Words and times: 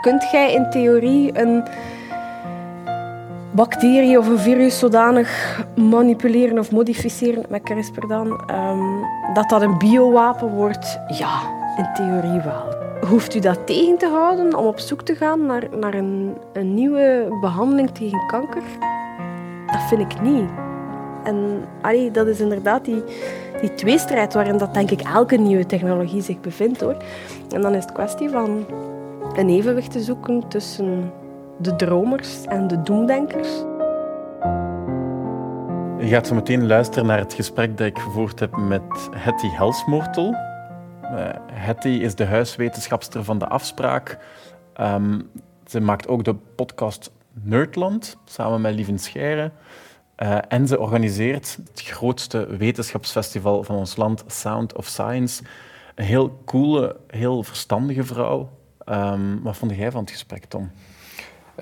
Kunt 0.00 0.30
jij 0.30 0.52
in 0.52 0.70
theorie 0.70 1.38
een 1.40 1.64
bacterie 3.50 4.18
of 4.18 4.28
een 4.28 4.38
virus 4.38 4.78
zodanig 4.78 5.60
manipuleren 5.76 6.58
of 6.58 6.70
modificeren 6.70 7.44
met 7.48 7.62
CRISPR 7.62 8.06
dan, 8.06 8.42
ehm, 8.46 8.78
dat 9.34 9.48
dat 9.48 9.62
een 9.62 9.78
biowapen 9.78 10.48
wordt? 10.48 11.00
Ja, 11.08 11.40
in 11.76 11.88
theorie 11.94 12.40
wel. 12.40 12.74
Hoeft 13.08 13.34
u 13.34 13.38
dat 13.38 13.66
tegen 13.66 13.98
te 13.98 14.06
houden 14.06 14.56
om 14.56 14.66
op 14.66 14.78
zoek 14.78 15.02
te 15.02 15.14
gaan 15.14 15.46
naar, 15.46 15.62
naar 15.76 15.94
een, 15.94 16.36
een 16.52 16.74
nieuwe 16.74 17.36
behandeling 17.40 17.90
tegen 17.90 18.26
kanker? 18.26 18.62
Dat 19.66 19.82
vind 19.88 20.12
ik 20.12 20.20
niet. 20.20 20.50
En 21.24 21.64
dat 22.12 22.26
is 22.26 22.40
inderdaad 22.40 22.84
die, 22.84 23.02
die 23.60 23.74
tweestrijd 23.74 24.34
waarin 24.34 24.58
dat 24.58 24.74
denk 24.74 24.90
ik 24.90 25.00
elke 25.00 25.36
nieuwe 25.36 25.66
technologie 25.66 26.22
zich 26.22 26.40
bevindt 26.40 26.80
hoor. 26.80 26.96
En 27.50 27.60
dan 27.60 27.74
is 27.74 27.82
het 27.82 27.92
kwestie 27.92 28.30
van 28.30 28.66
een 29.32 29.48
evenwicht 29.48 29.90
te 29.90 30.00
zoeken 30.00 30.48
tussen 30.48 31.12
de 31.58 31.76
dromers 31.76 32.44
en 32.44 32.66
de 32.66 32.82
doemdenkers. 32.82 33.48
Je 35.98 36.06
gaat 36.06 36.26
zo 36.26 36.34
meteen 36.34 36.66
luisteren 36.66 37.06
naar 37.06 37.18
het 37.18 37.34
gesprek 37.34 37.78
dat 37.78 37.86
ik 37.86 37.98
gevoerd 37.98 38.40
heb 38.40 38.56
met 38.56 38.82
Hetty 39.10 39.48
Helsmoortel. 39.48 40.34
Uh, 41.02 42.00
is 42.02 42.14
de 42.14 42.24
huiswetenschapster 42.24 43.24
van 43.24 43.38
de 43.38 43.46
afspraak. 43.48 44.18
Um, 44.80 45.30
ze 45.66 45.80
maakt 45.80 46.08
ook 46.08 46.24
de 46.24 46.34
podcast 46.34 47.10
Nerdland 47.32 48.16
samen 48.24 48.60
met 48.60 48.74
Lieven 48.74 48.98
Scheire. 48.98 49.50
Uh, 50.22 50.38
en 50.48 50.68
ze 50.68 50.80
organiseert 50.80 51.58
het 51.70 51.80
grootste 51.80 52.56
wetenschapsfestival 52.56 53.64
van 53.64 53.76
ons 53.76 53.96
land, 53.96 54.24
Sound 54.26 54.76
of 54.76 54.86
Science. 54.86 55.42
Een 55.94 56.04
heel 56.04 56.40
coole, 56.44 56.96
heel 57.06 57.42
verstandige 57.42 58.04
vrouw. 58.04 58.48
Um, 58.86 59.42
wat 59.42 59.56
vond 59.56 59.76
jij 59.76 59.90
van 59.90 60.00
het 60.00 60.10
gesprek, 60.10 60.44
Tom? 60.44 60.70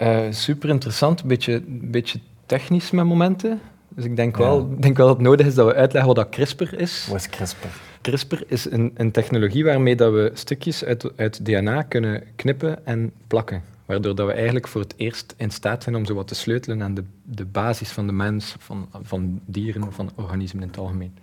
Uh, 0.02 0.26
super 0.30 0.68
interessant, 0.68 1.20
een 1.20 1.28
beetje, 1.28 1.62
beetje 1.66 2.20
technisch 2.46 2.90
met 2.90 3.04
momenten. 3.04 3.60
Dus 3.88 4.04
ik 4.04 4.16
denk, 4.16 4.36
wel, 4.36 4.76
denk 4.80 4.96
wel 4.96 5.06
dat 5.06 5.16
het 5.16 5.26
nodig 5.26 5.46
is 5.46 5.54
dat 5.54 5.66
we 5.66 5.74
uitleggen 5.74 6.14
wat 6.14 6.24
dat 6.24 6.34
CRISPR 6.34 6.74
is. 6.74 7.06
Wat 7.10 7.16
is 7.16 7.28
CRISPR? 7.28 7.66
CRISPR 8.00 8.42
is 8.46 8.70
een, 8.70 8.92
een 8.94 9.10
technologie 9.10 9.64
waarmee 9.64 9.96
dat 9.96 10.12
we 10.12 10.30
stukjes 10.34 10.84
uit, 10.84 11.16
uit 11.16 11.44
DNA 11.44 11.82
kunnen 11.82 12.22
knippen 12.36 12.86
en 12.86 13.12
plakken. 13.26 13.62
Waardoor 13.86 14.14
dat 14.14 14.26
we 14.26 14.32
eigenlijk 14.32 14.68
voor 14.68 14.80
het 14.80 14.94
eerst 14.96 15.34
in 15.36 15.50
staat 15.50 15.82
zijn 15.82 15.96
om 15.96 16.04
zo 16.04 16.14
wat 16.14 16.28
te 16.28 16.34
sleutelen 16.34 16.82
aan 16.82 16.94
de, 16.94 17.04
de 17.22 17.44
basis 17.44 17.90
van 17.90 18.06
de 18.06 18.12
mens, 18.12 18.54
van, 18.58 18.88
van 19.02 19.40
dieren, 19.44 19.92
van 19.92 20.10
organismen 20.14 20.62
in 20.62 20.68
het 20.68 20.78
algemeen. 20.78 21.18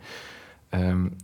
Um, 0.70 1.16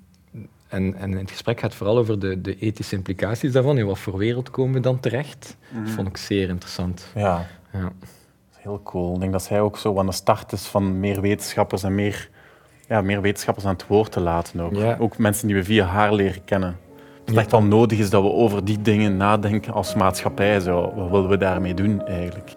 en, 0.71 0.95
en 0.95 1.11
het 1.11 1.31
gesprek 1.31 1.59
gaat 1.59 1.75
vooral 1.75 1.97
over 1.97 2.19
de, 2.19 2.41
de 2.41 2.57
ethische 2.59 2.95
implicaties 2.95 3.51
daarvan. 3.51 3.77
In 3.77 3.85
wat 3.85 3.99
voor 3.99 4.17
wereld 4.17 4.49
komen 4.49 4.73
we 4.73 4.79
dan 4.79 4.99
terecht? 4.99 5.57
Dat 5.69 5.83
mhm. 5.83 5.91
vond 5.91 6.07
ik 6.07 6.17
zeer 6.17 6.49
interessant. 6.49 7.07
Ja. 7.15 7.47
ja. 7.73 7.91
Heel 8.57 8.81
cool. 8.83 9.13
Ik 9.13 9.19
denk 9.19 9.31
dat 9.31 9.43
zij 9.43 9.61
ook 9.61 9.77
zo 9.77 9.99
aan 9.99 10.05
de 10.05 10.11
start 10.11 10.51
is 10.51 10.65
van 10.65 10.99
meer 10.99 11.21
wetenschappers 11.21 11.83
en 11.83 11.95
meer, 11.95 12.29
ja, 12.87 13.01
meer 13.01 13.21
wetenschappers 13.21 13.65
aan 13.65 13.73
het 13.73 13.87
woord 13.87 14.11
te 14.11 14.19
laten. 14.19 14.59
Ook, 14.59 15.01
ook 15.01 15.17
mensen 15.17 15.47
die 15.47 15.55
we 15.55 15.63
via 15.63 15.85
haar 15.85 16.13
leren 16.13 16.43
kennen. 16.43 16.77
Dat 17.19 17.27
het 17.29 17.37
echt 17.37 17.51
wel 17.51 17.63
nodig 17.63 17.99
is 17.99 18.09
dat 18.09 18.23
we 18.23 18.29
over 18.29 18.65
die 18.65 18.81
dingen 18.81 19.17
nadenken 19.17 19.73
als 19.73 19.95
maatschappij. 19.95 20.59
Zo. 20.59 20.93
Wat 20.95 21.09
willen 21.09 21.29
we 21.29 21.37
daarmee 21.37 21.73
doen 21.73 22.05
eigenlijk? 22.05 22.55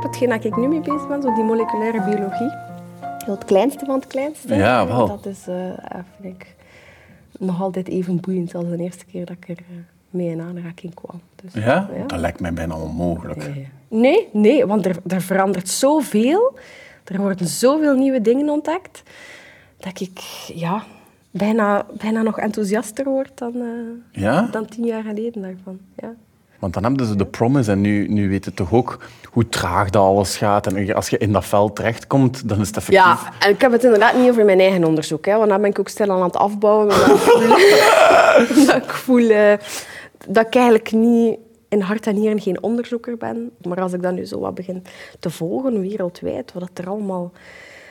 Hetgeen 0.00 0.28
dat 0.28 0.44
ik 0.44 0.56
nu 0.56 0.68
mee 0.68 0.80
bezig 0.80 1.08
ben, 1.08 1.22
zo 1.22 1.34
die 1.34 1.44
moleculaire 1.44 2.04
biologie 2.04 2.71
het 3.30 3.44
kleinste 3.44 3.84
van 3.84 3.94
het 3.94 4.06
kleinste. 4.06 4.54
Ja, 4.54 4.86
wel. 4.86 5.06
Dat 5.06 5.26
is, 5.26 5.48
uh, 5.48 5.54
vind 6.20 6.34
ik, 6.34 6.54
nog 7.38 7.60
altijd 7.60 7.88
even 7.88 8.20
boeiend 8.20 8.54
als 8.54 8.68
de 8.68 8.76
eerste 8.76 9.04
keer 9.04 9.26
dat 9.26 9.36
ik 9.40 9.48
er 9.48 9.64
uh, 9.70 9.76
mee 10.10 10.28
in 10.28 10.40
aanraking 10.40 10.94
kwam. 10.94 11.20
Dus, 11.34 11.64
ja? 11.64 11.90
Dat 12.06 12.18
lijkt 12.18 12.40
mij 12.40 12.52
bijna 12.52 12.76
onmogelijk. 12.78 13.50
Nee, 13.88 14.28
nee, 14.32 14.66
want 14.66 14.86
er, 14.86 14.96
er 15.06 15.22
verandert 15.22 15.68
zoveel. 15.68 16.58
Er 17.04 17.20
worden 17.20 17.46
zoveel 17.46 17.94
nieuwe 17.94 18.20
dingen 18.20 18.48
ontdekt. 18.48 19.02
Dat 19.76 20.00
ik 20.00 20.20
ja, 20.54 20.84
bijna, 21.30 21.86
bijna 21.98 22.22
nog 22.22 22.38
enthousiaster 22.38 23.04
word 23.04 23.38
dan, 23.38 23.56
uh, 23.56 24.22
ja? 24.22 24.48
dan 24.50 24.66
tien 24.66 24.84
jaar 24.84 25.02
geleden 25.02 25.42
daarvan. 25.42 25.78
Ja. 25.96 26.14
Want 26.62 26.74
dan 26.74 26.82
hebben 26.82 27.06
ze 27.06 27.16
de 27.16 27.26
promise 27.26 27.70
en 27.70 27.80
nu, 27.80 28.08
nu 28.08 28.28
weten 28.28 28.54
toch 28.54 28.72
ook 28.72 28.98
hoe 29.30 29.48
traag 29.48 29.90
dat 29.90 30.02
alles 30.02 30.36
gaat. 30.36 30.66
En 30.66 30.94
als 30.94 31.08
je 31.08 31.18
in 31.18 31.32
dat 31.32 31.44
veld 31.44 31.76
terechtkomt, 31.76 32.48
dan 32.48 32.60
is 32.60 32.66
het 32.66 32.76
effectief. 32.76 33.04
Ja, 33.04 33.18
en 33.38 33.50
ik 33.50 33.60
heb 33.60 33.72
het 33.72 33.84
inderdaad 33.84 34.16
niet 34.16 34.30
over 34.30 34.44
mijn 34.44 34.60
eigen 34.60 34.84
onderzoek. 34.84 35.26
Hè, 35.26 35.36
want 35.36 35.48
dan 35.48 35.60
ben 35.60 35.70
ik 35.70 35.78
ook 35.78 35.88
stil 35.88 36.10
aan 36.10 36.22
het 36.22 36.36
afbouwen. 36.36 36.88
dat 38.66 38.76
ik 38.76 38.90
voel, 38.90 39.28
dat, 39.28 39.86
dat 40.28 40.46
ik 40.46 40.54
eigenlijk 40.54 40.92
niet 40.92 41.38
in 41.68 41.80
hart 41.80 42.06
en 42.06 42.14
nieren 42.14 42.40
geen 42.40 42.62
onderzoeker 42.62 43.16
ben. 43.16 43.50
Maar 43.62 43.80
als 43.80 43.92
ik 43.92 44.02
dan 44.02 44.14
nu 44.14 44.24
zo 44.24 44.38
wat 44.38 44.54
begin 44.54 44.84
te 45.18 45.30
volgen 45.30 45.80
wereldwijd, 45.80 46.52
wat 46.52 46.70
er 46.74 46.88
allemaal 46.88 47.32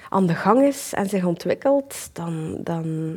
aan 0.09 0.26
de 0.26 0.36
gang 0.36 0.62
is 0.62 0.94
en 0.94 1.09
zich 1.09 1.26
ontwikkelt, 1.26 2.09
dan, 2.14 2.58
dan 2.64 3.16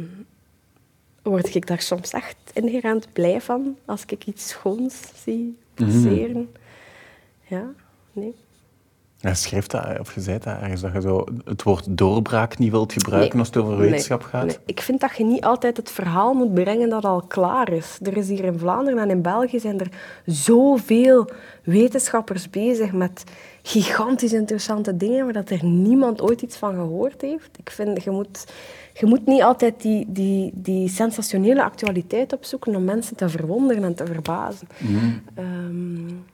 word 1.30 1.54
ik 1.54 1.66
daar 1.66 1.80
soms 1.80 2.10
echt 2.10 2.36
inherent 2.52 3.12
blij 3.12 3.40
van 3.40 3.76
als 3.84 4.04
ik 4.06 4.26
iets 4.26 4.48
schoons 4.48 4.94
zie 5.24 5.58
passeren. 5.74 6.36
Mm 6.36 6.48
Ja, 7.46 7.72
nee. 8.12 8.34
Ja, 9.24 9.34
schrijft 9.34 9.70
dat, 9.70 9.98
of 10.00 10.14
je 10.14 10.20
zei 10.20 10.38
dat 10.38 10.60
ergens, 10.60 10.80
dat 10.80 10.92
je 10.92 11.00
zo 11.00 11.24
het 11.44 11.62
woord 11.62 11.86
doorbraak 11.98 12.58
niet 12.58 12.70
wilt 12.70 12.92
gebruiken 12.92 13.38
als 13.38 13.48
het 13.48 13.56
over 13.56 13.76
wetenschap 13.76 14.22
gaat? 14.22 14.46
Nee. 14.46 14.56
Ik 14.64 14.80
vind 14.80 15.00
dat 15.00 15.16
je 15.16 15.24
niet 15.24 15.44
altijd 15.44 15.76
het 15.76 15.90
verhaal 15.90 16.34
moet 16.34 16.54
brengen 16.54 16.88
dat 16.88 17.04
al 17.04 17.22
klaar 17.22 17.72
is. 17.72 17.98
Er 18.02 18.16
is 18.16 18.28
hier 18.28 18.44
in 18.44 18.58
Vlaanderen 18.58 18.98
en 18.98 19.10
in 19.10 19.22
België 19.22 19.60
zijn 19.60 19.80
er 19.80 19.88
zoveel 20.26 21.30
wetenschappers 21.62 22.50
bezig 22.50 22.92
met 22.92 23.24
gigantisch 23.62 24.32
interessante 24.32 24.96
dingen, 24.96 25.24
maar 25.24 25.34
dat 25.34 25.50
er 25.50 25.64
niemand 25.64 26.20
ooit 26.20 26.42
iets 26.42 26.56
van 26.56 26.74
gehoord 26.74 27.20
heeft. 27.20 27.58
Ik 27.58 27.70
vind, 27.70 28.04
je 28.04 28.10
moet 28.10 28.44
je 28.92 29.06
moet 29.06 29.26
niet 29.26 29.42
altijd 29.42 29.82
die, 29.82 30.06
die, 30.08 30.50
die 30.54 30.88
sensationele 30.88 31.62
actualiteit 31.62 32.32
opzoeken 32.32 32.76
om 32.76 32.84
mensen 32.84 33.16
te 33.16 33.28
verwonderen 33.28 33.84
en 33.84 33.94
te 33.94 34.06
verbazen. 34.06 34.68
Mm. 34.78 36.24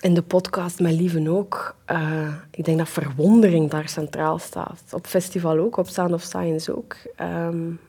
In 0.00 0.14
de 0.14 0.22
podcast 0.22 0.80
met 0.80 0.92
Lieven 0.92 1.28
ook. 1.28 1.76
Uh, 1.90 2.34
ik 2.50 2.64
denk 2.64 2.78
dat 2.78 2.88
verwondering 2.88 3.70
daar 3.70 3.88
centraal 3.88 4.38
staat. 4.38 4.82
Op 4.92 5.06
festival 5.06 5.58
ook, 5.58 5.76
op 5.76 5.88
Sound 5.88 6.12
of 6.12 6.22
Science 6.22 6.76
ook. 6.76 6.96
Um, 7.20 7.80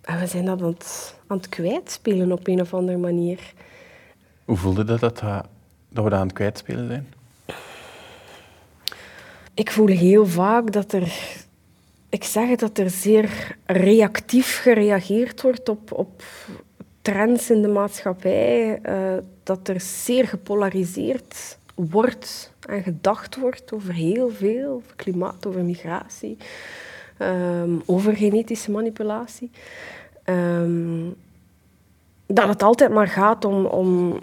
en 0.00 0.18
we 0.18 0.26
zijn 0.26 0.44
dat 0.44 0.62
aan 0.62 0.68
het, 0.68 1.14
aan 1.26 1.36
het 1.36 1.48
kwijtspelen 1.48 2.32
op 2.32 2.46
een 2.46 2.60
of 2.60 2.74
andere 2.74 2.98
manier. 2.98 3.52
Hoe 4.44 4.56
voelde 4.56 4.84
dat, 4.84 5.00
dat, 5.00 5.20
dat 5.88 6.04
we 6.04 6.10
dat 6.10 6.12
aan 6.12 6.26
het 6.26 6.32
kwijtspelen 6.32 6.86
zijn? 6.86 7.12
Ik 9.54 9.70
voel 9.70 9.86
heel 9.86 10.26
vaak 10.26 10.72
dat 10.72 10.92
er 10.92 11.40
ik 12.12 12.24
zeg 12.24 12.56
dat 12.56 12.78
er 12.78 12.90
zeer 12.90 13.56
reactief 13.66 14.60
gereageerd 14.60 15.42
wordt 15.42 15.68
op, 15.68 15.92
op 15.92 16.22
trends 17.02 17.50
in 17.50 17.62
de 17.62 17.68
maatschappij. 17.68 18.80
Uh, 18.86 19.18
dat 19.42 19.68
er 19.68 19.80
zeer 19.80 20.28
gepolariseerd 20.28 21.58
wordt 21.74 22.52
en 22.68 22.82
gedacht 22.82 23.36
wordt 23.36 23.72
over 23.72 23.94
heel 23.94 24.30
veel. 24.30 24.72
Over 24.72 24.96
klimaat, 24.96 25.46
over 25.46 25.64
migratie, 25.64 26.36
um, 27.18 27.82
over 27.86 28.16
genetische 28.16 28.70
manipulatie. 28.70 29.50
Um, 30.24 31.14
dat 32.26 32.48
het 32.48 32.62
altijd 32.62 32.92
maar 32.92 33.08
gaat 33.08 33.44
om, 33.44 33.64
om 33.64 34.18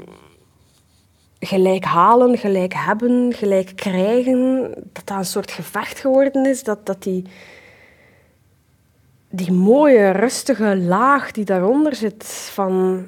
gelijk 1.39 1.83
halen, 1.83 2.37
gelijk 2.37 2.73
hebben, 2.73 3.33
gelijk 3.33 3.71
krijgen. 3.75 4.73
Dat 4.93 5.07
dat 5.07 5.17
een 5.17 5.25
soort 5.25 5.51
gevecht 5.51 5.99
geworden 5.99 6.45
is. 6.45 6.63
Dat, 6.63 6.85
dat 6.85 7.03
die 7.03 7.25
die 9.29 9.51
mooie, 9.51 10.09
rustige 10.09 10.77
laag 10.77 11.31
die 11.31 11.45
daaronder 11.45 11.95
zit 11.95 12.25
van... 12.53 13.05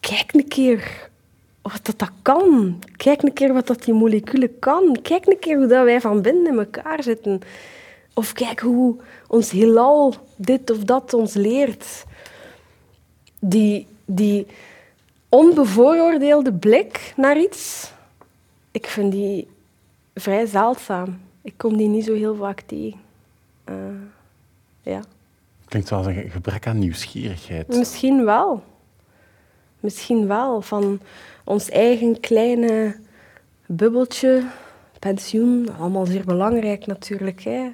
Kijk 0.00 0.32
een 0.32 0.48
keer 0.48 1.08
wat 1.62 1.80
dat, 1.82 1.98
dat 1.98 2.10
kan. 2.22 2.78
Kijk 2.96 3.22
een 3.22 3.32
keer 3.32 3.52
wat 3.52 3.66
dat 3.66 3.82
die 3.82 3.94
moleculen 3.94 4.58
kan. 4.58 4.98
Kijk 5.02 5.26
een 5.26 5.38
keer 5.38 5.56
hoe 5.56 5.66
dat 5.66 5.84
wij 5.84 6.00
van 6.00 6.22
binnen 6.22 6.52
in 6.52 6.58
elkaar 6.58 7.02
zitten. 7.02 7.40
Of 8.14 8.32
kijk 8.32 8.60
hoe 8.60 8.96
ons 9.28 9.50
heelal 9.50 10.14
dit 10.36 10.70
of 10.70 10.78
dat 10.78 11.14
ons 11.14 11.34
leert. 11.34 12.04
Die, 13.40 13.86
die 14.04 14.46
onbevooroordeelde 15.28 16.52
blik 16.52 17.12
naar 17.16 17.38
iets, 17.38 17.92
ik 18.70 18.86
vind 18.86 19.12
die 19.12 19.48
vrij 20.14 20.46
zeldzaam. 20.46 21.20
Ik 21.42 21.54
kom 21.56 21.76
die 21.76 21.88
niet 21.88 22.04
zo 22.04 22.14
heel 22.14 22.34
vaak 22.34 22.60
tegen. 22.60 23.07
Ja. 24.88 25.00
Klinkt 25.66 25.90
wel 25.90 25.98
als 25.98 26.08
een 26.08 26.30
gebrek 26.30 26.66
aan 26.66 26.78
nieuwsgierigheid. 26.78 27.68
Misschien 27.76 28.24
wel. 28.24 28.62
Misschien 29.80 30.26
wel. 30.26 30.60
Van 30.60 31.00
ons 31.44 31.70
eigen 31.70 32.20
kleine 32.20 32.96
bubbeltje, 33.66 34.42
pensioen, 34.98 35.68
allemaal 35.80 36.06
zeer 36.06 36.24
belangrijk 36.24 36.86
natuurlijk. 36.86 37.40
Hè. 37.42 37.70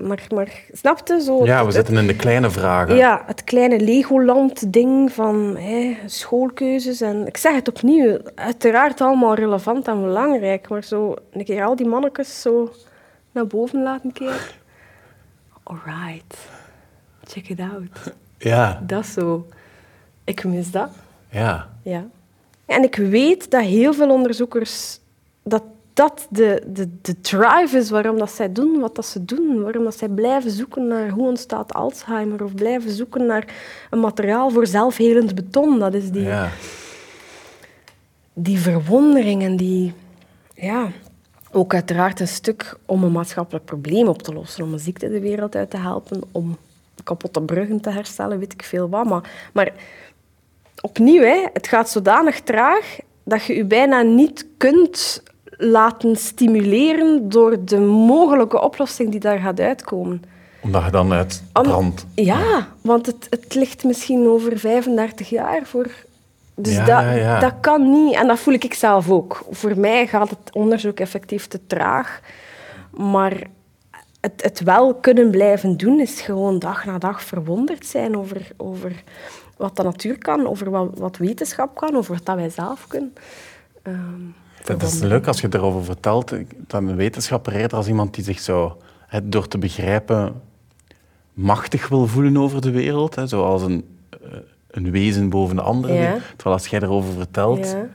maar, 0.00 0.26
maar 0.34 0.62
snapte? 0.72 1.20
Zo, 1.22 1.44
Ja, 1.44 1.58
we 1.58 1.64
het- 1.64 1.74
zitten 1.74 1.96
in 1.96 2.06
de 2.06 2.16
kleine 2.16 2.50
vragen. 2.50 2.96
ja, 2.96 3.22
het 3.26 3.44
kleine 3.44 3.80
Legoland-ding 3.80 5.12
van 5.12 5.56
hè, 5.56 5.96
schoolkeuzes. 6.06 7.00
En 7.00 7.26
ik 7.26 7.36
zeg 7.36 7.54
het 7.54 7.68
opnieuw, 7.68 8.18
uiteraard 8.34 9.00
allemaal 9.00 9.34
relevant 9.34 9.88
en 9.88 10.02
belangrijk, 10.02 10.68
maar 10.68 10.84
zo 10.84 11.14
een 11.32 11.44
keer 11.44 11.64
al 11.64 11.76
die 11.76 11.86
mannetjes 11.86 12.40
zo 12.40 12.72
naar 13.32 13.46
boven 13.46 13.82
laten 13.82 14.12
kijken. 14.12 14.56
Alright, 15.68 16.48
check 17.24 17.48
it 17.48 17.60
out. 17.60 18.14
Ja, 18.40 18.82
Dat 18.86 19.04
is 19.04 19.12
zo. 19.12 19.46
Ik 20.24 20.44
mis 20.44 20.70
dat. 20.70 20.90
ja. 21.30 21.68
Ja. 21.82 22.06
En 22.66 22.82
ik 22.82 22.96
weet 22.96 23.50
dat 23.50 23.62
heel 23.62 23.94
veel 23.94 24.10
onderzoekers 24.10 25.00
dat 25.42 25.62
dat 25.98 26.26
de, 26.30 26.62
de, 26.66 26.88
de 27.02 27.20
drive 27.20 27.76
is 27.76 27.90
waarom 27.90 28.18
dat 28.18 28.30
zij 28.30 28.52
doen 28.52 28.80
wat 28.80 28.94
dat 28.94 29.06
ze 29.06 29.24
doen. 29.24 29.62
Waarom 29.62 29.84
dat 29.84 29.98
zij 29.98 30.08
blijven 30.08 30.50
zoeken 30.50 30.86
naar 30.86 31.08
hoe 31.08 31.28
ontstaat 31.28 31.74
Alzheimer 31.74 32.44
of 32.44 32.54
blijven 32.54 32.90
zoeken 32.90 33.26
naar 33.26 33.54
een 33.90 34.00
materiaal 34.00 34.50
voor 34.50 34.66
zelfhelend 34.66 35.34
beton. 35.34 35.78
Dat 35.78 35.94
is 35.94 36.10
die, 36.10 36.22
ja. 36.22 36.50
die 38.32 38.58
verwondering 38.58 39.42
en 39.42 39.56
die... 39.56 39.92
Ja, 40.54 40.90
ook 41.52 41.74
uiteraard 41.74 42.20
een 42.20 42.28
stuk 42.28 42.76
om 42.86 43.04
een 43.04 43.12
maatschappelijk 43.12 43.64
probleem 43.64 44.08
op 44.08 44.22
te 44.22 44.32
lossen, 44.32 44.64
om 44.64 44.72
een 44.72 44.78
ziekte 44.78 45.08
de 45.08 45.20
wereld 45.20 45.56
uit 45.56 45.70
te 45.70 45.76
helpen, 45.76 46.20
om 46.32 46.56
kapotte 47.04 47.42
bruggen 47.42 47.80
te 47.80 47.90
herstellen, 47.90 48.38
weet 48.38 48.52
ik 48.52 48.62
veel 48.62 48.88
wat. 48.88 49.04
Maar, 49.04 49.30
maar 49.52 49.72
opnieuw, 50.80 51.22
hè, 51.22 51.46
het 51.52 51.66
gaat 51.66 51.90
zodanig 51.90 52.40
traag 52.40 52.98
dat 53.24 53.44
je 53.44 53.54
je 53.54 53.64
bijna 53.64 54.02
niet 54.02 54.46
kunt 54.56 55.22
laten 55.44 56.16
stimuleren 56.16 57.28
door 57.28 57.64
de 57.64 57.78
mogelijke 57.80 58.60
oplossing 58.60 59.10
die 59.10 59.20
daar 59.20 59.38
gaat 59.38 59.60
uitkomen. 59.60 60.22
Omdat 60.60 60.84
je 60.84 60.90
dan 60.90 61.12
uit 61.12 61.42
brand... 61.52 62.06
Ja, 62.14 62.68
want 62.80 63.06
het, 63.06 63.26
het 63.30 63.54
ligt 63.54 63.84
misschien 63.84 64.26
over 64.26 64.58
35 64.58 65.28
jaar 65.28 65.60
voor. 65.64 65.90
Dus 66.60 66.74
Ja, 66.74 66.84
dat, 66.84 67.02
ja, 67.02 67.10
ja. 67.10 67.40
dat 67.40 67.54
kan 67.60 67.90
niet. 67.90 68.14
En 68.14 68.26
dat 68.26 68.38
voel 68.38 68.54
ik 68.54 68.74
zelf 68.74 69.10
ook. 69.10 69.44
Voor 69.50 69.78
mij 69.78 70.06
gaat 70.06 70.30
het 70.30 70.52
onderzoek 70.52 71.00
effectief 71.00 71.46
te 71.46 71.66
traag. 71.66 72.20
Maar 72.90 73.42
het, 74.20 74.42
het 74.42 74.60
wel 74.60 74.94
kunnen 74.94 75.30
blijven 75.30 75.76
doen 75.76 76.00
is 76.00 76.20
gewoon 76.20 76.58
dag 76.58 76.84
na 76.84 76.98
dag 76.98 77.22
verwonderd 77.22 77.86
zijn 77.86 78.16
over, 78.16 78.50
over 78.56 78.92
wat 79.56 79.76
de 79.76 79.82
natuur 79.82 80.18
kan, 80.18 80.46
over 80.46 80.70
wat, 80.70 80.98
wat 80.98 81.16
wetenschap 81.16 81.76
kan, 81.76 81.96
over 81.96 82.14
wat 82.14 82.24
dat 82.24 82.36
wij 82.36 82.50
zelf 82.50 82.86
kunnen. 82.86 83.12
Ehm, 83.82 83.96
Dat 84.64 84.82
is 84.82 85.00
leuk 85.00 85.26
als 85.26 85.40
je 85.40 85.48
erover 85.50 85.84
vertelt. 85.84 86.32
Dan 86.56 86.88
een 86.88 86.96
wetenschapper 86.96 87.52
eerder 87.52 87.76
als 87.76 87.88
iemand 87.88 88.14
die 88.14 88.24
zich 88.24 88.40
zo, 88.40 88.76
door 89.22 89.48
te 89.48 89.58
begrijpen, 89.58 90.42
machtig 91.32 91.88
wil 91.88 92.06
voelen 92.06 92.36
over 92.36 92.60
de 92.60 92.70
wereld. 92.70 93.14
Hè, 93.14 93.26
zoals 93.26 93.62
een, 93.62 93.84
eh, 94.10 94.18
een 94.70 94.90
wezen 94.90 95.28
boven 95.28 95.56
de 95.56 95.62
andere. 95.62 95.92
Ja. 95.92 96.16
Terwijl 96.36 96.56
als 96.56 96.66
jij 96.66 96.80
erover 96.80 97.12
vertelt, 97.12 97.66
Ja. 97.70 97.88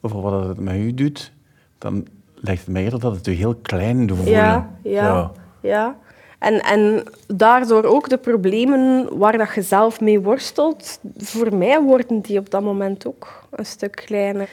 over 0.00 0.20
wat 0.20 0.48
het 0.48 0.60
met 0.60 0.74
u 0.74 0.94
doet, 0.94 1.32
dan 1.78 2.06
lijkt 2.34 2.60
het 2.60 2.70
mij 2.70 2.82
eerder 2.82 3.00
dat 3.00 3.14
het 3.16 3.26
u 3.26 3.32
heel 3.32 3.54
klein 3.54 4.06
doet 4.06 4.16
voelen. 4.16 4.34
Ja, 4.34 4.70
ja, 4.82 5.32
ja. 5.60 5.96
En, 6.38 6.60
en 6.62 7.02
daardoor 7.26 7.84
ook 7.84 8.08
de 8.08 8.18
problemen 8.18 9.18
waar 9.18 9.38
dat 9.38 9.54
je 9.54 9.62
zelf 9.62 10.00
mee 10.00 10.20
worstelt, 10.20 11.00
voor 11.16 11.56
mij 11.56 11.82
worden 11.82 12.20
die 12.20 12.38
op 12.38 12.50
dat 12.50 12.62
moment 12.62 13.06
ook 13.06 13.42
een 13.50 13.66
stuk 13.66 14.02
kleiner. 14.06 14.48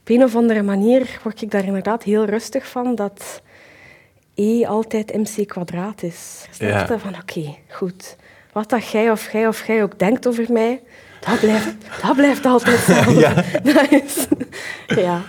Op 0.00 0.08
een 0.08 0.22
of 0.22 0.36
andere 0.36 0.62
manier 0.62 1.20
word 1.22 1.42
ik 1.42 1.50
daar 1.50 1.64
inderdaad 1.64 2.02
heel 2.02 2.24
rustig 2.24 2.66
van 2.68 2.94
dat 2.94 3.42
E 4.34 4.64
altijd 4.66 5.14
mc 5.14 5.48
kwadraat 5.48 6.02
is. 6.02 6.46
Snap 6.50 6.88
Ja. 6.88 6.98
Van 6.98 7.14
oké, 7.14 7.54
goed. 7.68 8.16
Wat 8.52 8.70
dat 8.70 8.90
jij 8.90 9.10
of 9.10 9.32
jij 9.32 9.48
of 9.48 9.66
jij 9.66 9.82
ook 9.82 9.98
denkt 9.98 10.26
over 10.26 10.52
mij, 10.52 10.82
dat 11.20 11.40
blijft, 11.40 11.74
dat 12.02 12.16
blijft 12.16 12.46
altijd 12.46 12.76
hetzelfde. 12.76 13.20
Ja. 13.20 13.34
Dat 13.72 13.90
is, 13.90 14.26
ja. 14.86 15.22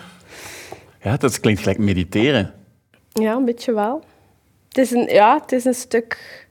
Ja, 1.02 1.18
dat 1.18 1.40
klinkt 1.40 1.62
gelijk 1.62 1.78
mediteren. 1.78 2.54
Ja, 3.10 3.34
een 3.34 3.46
beetje 3.46 3.74
wel. 3.74 4.04
Het 4.68 4.78
is 4.78 4.92
een, 4.92 5.08
ja, 5.08 5.40
het 5.42 5.52
is 5.52 5.66
een 5.66 5.74
stuk, 5.74 6.46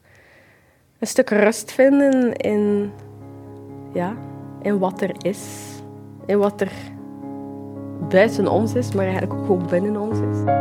een 0.99 1.07
stuk 1.07 1.31
rust 1.31 1.73
vinden 1.73 2.33
in, 2.37 2.93
ja, 3.93 4.17
in 4.63 4.79
wat 4.79 5.01
er 5.01 5.15
is. 5.19 5.39
In 6.27 6.39
wat 6.39 6.61
er 6.61 6.73
buiten 8.09 8.49
ons 8.49 8.75
is, 8.75 8.93
maar 8.93 9.05
eigenlijk 9.05 9.33
ook 9.33 9.47
gewoon 9.47 9.67
binnen 9.67 9.97
ons 9.97 10.19
is. 10.19 10.53